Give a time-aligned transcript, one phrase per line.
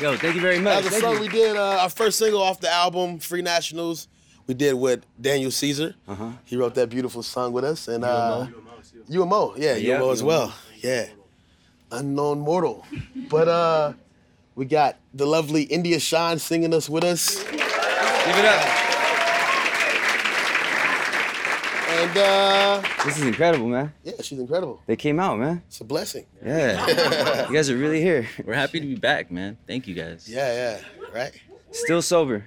[0.00, 0.84] Yo, thank you very much.
[0.84, 4.06] That was a song we did, uh, our first single off the album, Free Nationals.
[4.46, 5.96] We did with Daniel Caesar.
[6.06, 6.30] Uh-huh.
[6.44, 7.88] He wrote that beautiful song with us.
[7.88, 8.46] And uh,
[9.08, 9.54] you and Mo.
[9.56, 10.54] Yeah, you Yeah, and as you and well.
[10.76, 11.06] Yeah.
[11.90, 12.86] Unknown Mortal.
[13.28, 13.92] But uh,
[14.54, 17.42] we got the lovely India Shawn singing us with us.
[17.42, 18.87] Give it up.
[22.00, 23.92] And uh, This is incredible, man.
[24.04, 24.80] yeah, she's incredible.
[24.86, 25.62] They came out, man.
[25.66, 26.26] It's a blessing.
[26.44, 27.48] Yeah.
[27.48, 28.28] you guys are really here.
[28.44, 29.58] We're happy to be back, man.
[29.66, 30.28] Thank you guys.
[30.28, 30.80] Yeah, yeah,
[31.12, 31.32] right?
[31.72, 32.44] Still sober.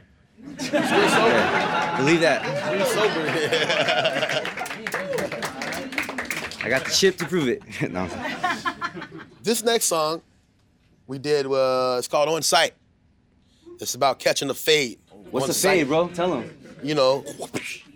[0.58, 1.98] Still sober.
[1.98, 2.42] Believe that.
[2.66, 3.28] Still sober.
[6.64, 7.62] I got the chip to prove it.
[7.92, 8.08] no.
[9.44, 10.22] This next song
[11.08, 12.74] we did was it's called On Sight.
[13.82, 15.00] It's about catching the fade.
[15.30, 16.08] What's the fade, bro?
[16.08, 16.58] Tell them.
[16.84, 17.24] You know,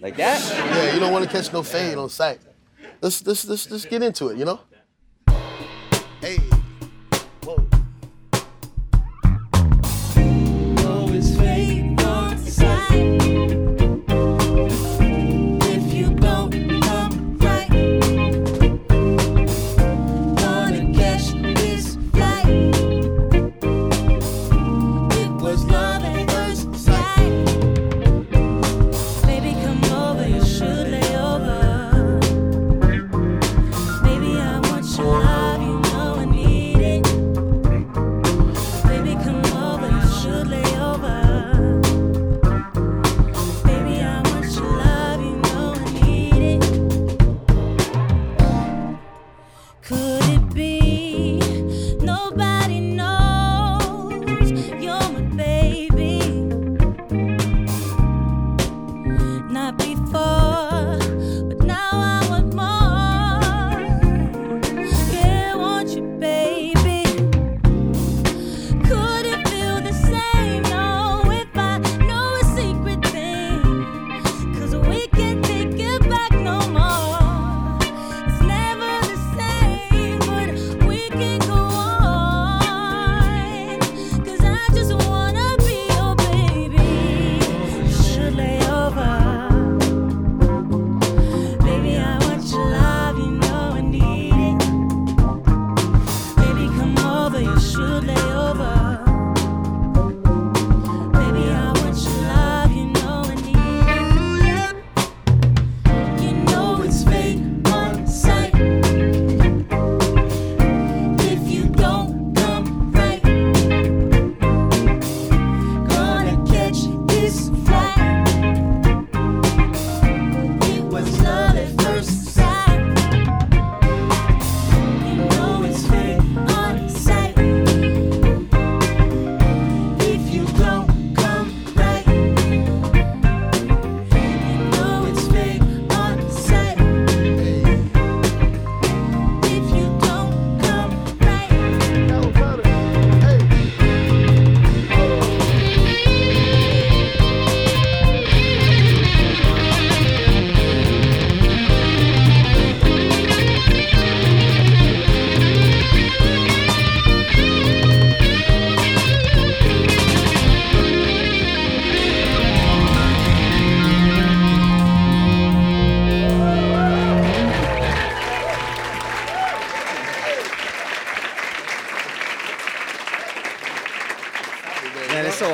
[0.06, 0.40] Like that?
[0.54, 2.40] yeah, you don't want to catch no fade on sight.
[3.02, 4.60] Let's let's let's, let's get into it, you know?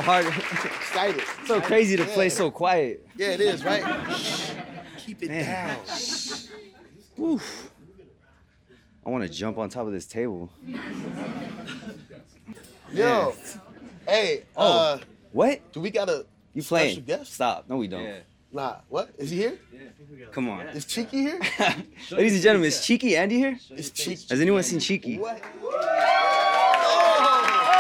[0.02, 0.26] So hard.
[0.66, 1.24] Excited.
[1.46, 3.06] so crazy to play so quiet.
[3.16, 3.84] Yeah, it is, right?
[4.98, 5.78] Keep it down.
[7.20, 7.70] Oof.
[9.06, 10.52] I want to jump on top of this table.
[12.94, 13.34] Yo.
[14.08, 14.80] Hey, Oh.
[14.94, 15.00] uh,
[15.32, 15.72] What?
[15.72, 17.04] do we got a You special playing?
[17.06, 17.34] guest?
[17.34, 17.70] Stop.
[17.70, 18.24] No, we don't.
[18.54, 19.12] Nah, what?
[19.18, 19.58] Is he here?
[19.74, 20.68] Yeah, Come on.
[20.70, 21.40] Is Cheeky here?
[22.12, 23.58] Ladies and gentlemen, is Cheeky Andy here?
[23.76, 24.26] Is Cheeky?
[24.30, 25.18] Has anyone seen Cheeky?
[25.20, 25.42] What?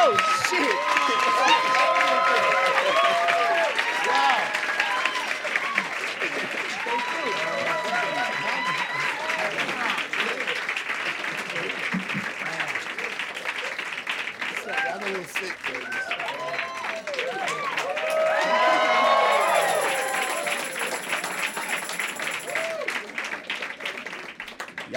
[0.03, 0.17] Oh,
[0.49, 0.90] shit.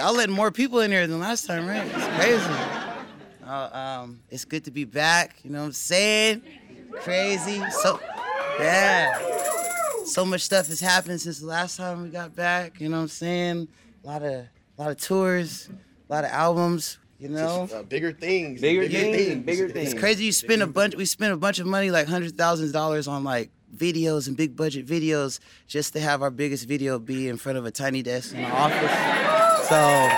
[0.05, 1.83] Y'all letting more people in here than last time, right?
[1.83, 2.53] It's crazy.
[3.43, 5.37] Uh, um, it's good to be back.
[5.43, 6.43] You know what I'm saying?
[6.91, 7.59] Crazy.
[7.81, 7.99] So,
[8.59, 9.19] yeah.
[10.05, 12.79] So much stuff has happened since the last time we got back.
[12.79, 13.67] You know what I'm saying?
[14.03, 14.47] A lot of, a
[14.77, 15.69] lot of tours,
[16.07, 16.99] a lot of albums.
[17.17, 17.67] You know.
[17.73, 18.61] Uh, bigger things.
[18.61, 19.91] Bigger bigger things and bigger things.
[19.91, 20.25] It's crazy.
[20.25, 20.95] You spend a bunch.
[20.95, 24.55] We spent a bunch of money, like hundred thousand dollars, on like videos and big
[24.55, 28.35] budget videos, just to have our biggest video be in front of a tiny desk
[28.35, 29.34] in the office.
[29.67, 29.75] So,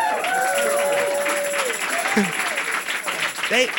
[3.48, 3.72] thank,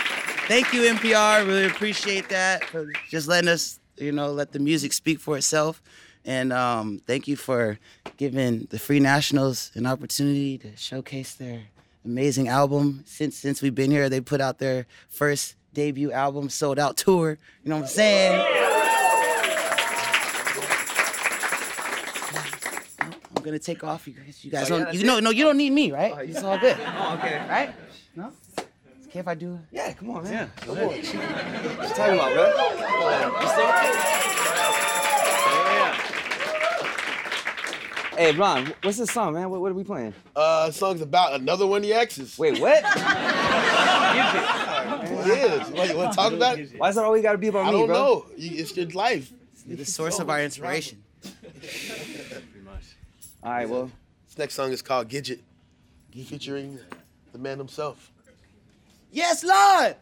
[0.48, 1.46] thank you NPR.
[1.46, 5.82] Really appreciate that for just letting us, you know, let the music speak for itself.
[6.24, 7.78] And um, thank you for
[8.16, 11.64] giving the Free Nationals an opportunity to showcase their
[12.02, 13.02] amazing album.
[13.04, 17.36] Since since we've been here, they put out their first debut album, sold out tour.
[17.62, 18.57] You know what I'm saying?
[23.50, 24.06] Gonna take off.
[24.06, 24.84] You guys, you guys Oh, yeah, don't.
[24.92, 26.12] that's You know, no, you don't need me, right?
[26.14, 27.38] Oh, It's all good, Oh, okay.
[27.48, 27.74] right?
[28.16, 28.32] No.
[28.56, 29.58] It's okay if I do.
[29.72, 30.32] Yeah, come on, man.
[30.32, 30.48] Yeah.
[30.64, 30.86] Come on.
[30.86, 31.02] What you
[31.94, 32.46] talking about, bro?
[33.40, 33.68] You still
[38.16, 39.48] Hey, Ron, what's this song, man?
[39.48, 40.12] What, what are we playing?
[40.34, 42.36] Uh, song's about another one of the exes.
[42.38, 42.82] Wait, what?
[45.20, 45.68] It is.
[45.70, 46.70] What, you want to talk about it?
[46.78, 48.26] Why is that always got to be about I me, don't know.
[48.36, 49.30] It's your life.
[49.66, 51.02] You're the source of our inspiration.
[53.42, 53.90] All right, well,
[54.26, 55.38] This next song is called Gidget,
[56.12, 56.78] featuring
[57.32, 58.10] the man himself.
[59.12, 59.96] Yes, Lord.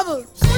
[0.00, 0.49] others.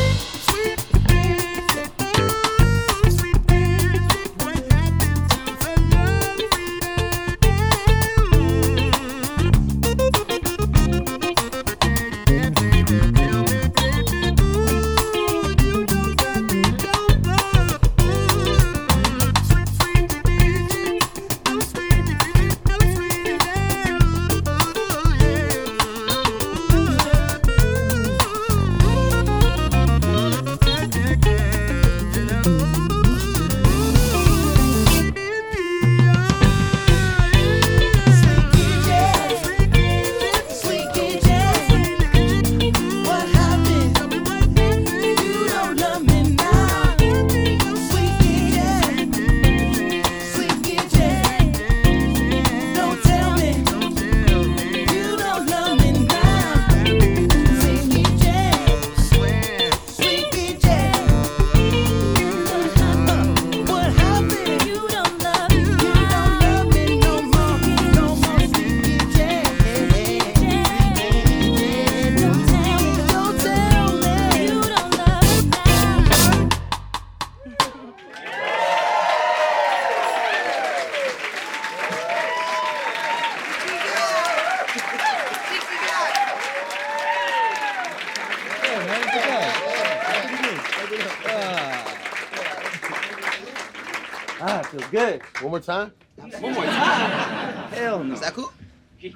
[95.35, 95.43] Feel.
[95.43, 95.93] One more time.
[96.17, 97.73] One more time.
[97.73, 98.15] Hell no.
[98.15, 98.53] Is that cool?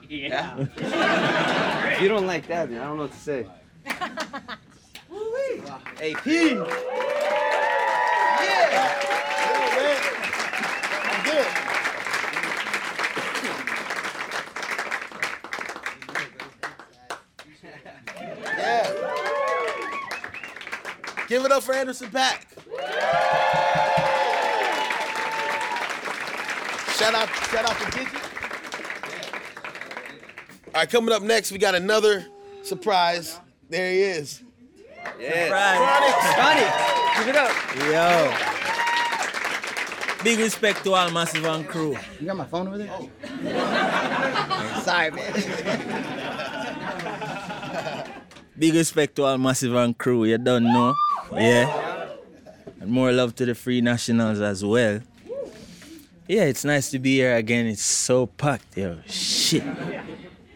[0.08, 0.56] Yeah.
[0.58, 3.46] if you don't like that, man, I don't know what to say.
[6.02, 6.26] AP.
[6.26, 6.66] I'm.
[18.58, 18.92] Yeah.
[21.28, 23.45] Give it up for Anderson .Paak.
[26.96, 28.20] Shout out, shout out to Digi.
[30.68, 32.26] All right, coming up next, we got another
[32.62, 33.38] surprise.
[33.68, 34.42] There he is.
[35.20, 35.48] Yeah.
[36.36, 37.18] Chronixx.
[37.18, 37.52] Give it up.
[37.76, 38.32] Yo.
[40.24, 41.96] Big respect to all Massive and crew.
[42.18, 42.90] You got my phone over there?
[42.90, 43.10] Oh.
[44.84, 45.32] Sorry, man.
[48.58, 50.24] Big respect to all Massive and crew.
[50.24, 50.94] You don't know.
[51.32, 52.08] Yeah.
[52.80, 55.00] And more love to the Free Nationals as well.
[56.28, 57.66] Yeah, it's nice to be here again.
[57.66, 58.98] It's so packed, yo.
[59.06, 59.62] Shit.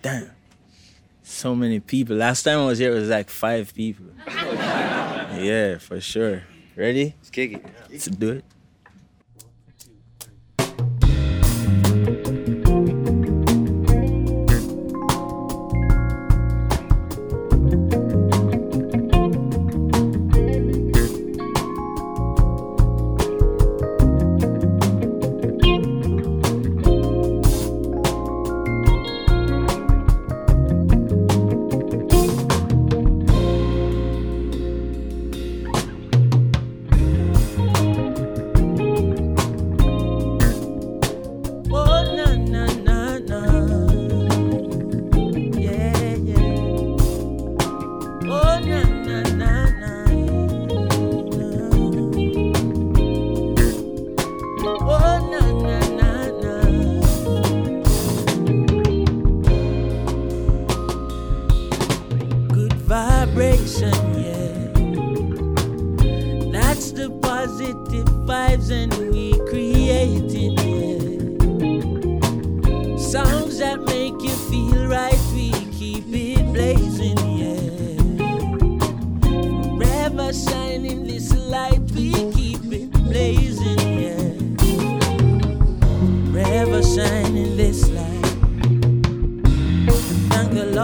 [0.02, 0.30] Damn.
[1.22, 2.16] So many people.
[2.16, 4.06] Last time I was here, it was like five people.
[5.30, 6.42] Yeah, for sure.
[6.76, 7.14] Ready?
[7.16, 7.64] Let's kick it.
[7.88, 8.44] Let's do it.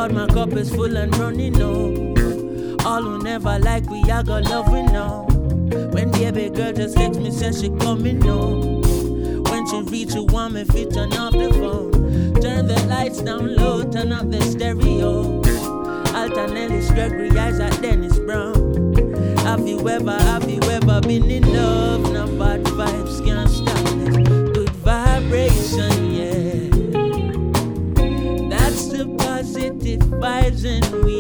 [0.08, 2.76] Lord, my cup is full and running over.
[2.86, 5.26] All who never like we, I got love we know.
[5.90, 8.82] When the baby girl just text me, says she coming home.
[9.42, 12.40] When she reach you want me turn off the phone.
[12.40, 15.38] Turn the lights down low, turn up the stereo.
[16.14, 18.94] Alton Ellis, Gregory Isaac, Dennis Brown.
[19.38, 22.05] Have you ever, have you ever been in love?
[30.46, 31.15] And we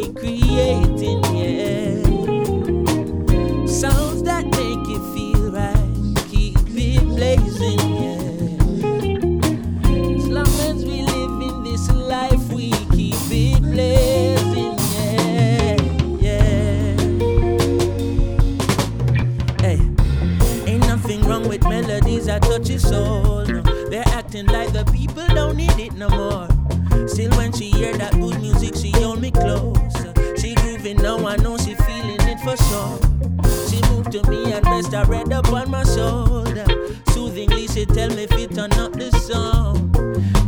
[38.38, 39.92] you turn up the song.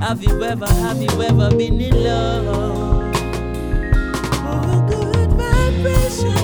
[0.00, 3.14] Have you ever, have you ever been in love?
[4.50, 6.38] Oh, good vibration.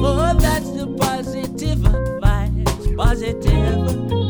[0.00, 4.23] Oh, that's the positive vibes, positive.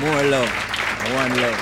[0.00, 0.48] More love.
[1.12, 1.58] One love.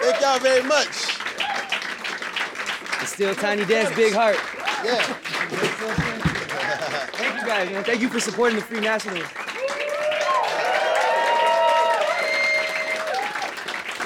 [0.00, 0.88] Thank y'all very much.
[3.02, 4.38] It's still Tiny Dance, Big Heart.
[4.82, 5.02] Yeah.
[7.12, 7.84] Thank you guys, man.
[7.84, 9.26] Thank you for supporting the Free Nationals.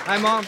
[0.05, 0.45] Hi, Mom.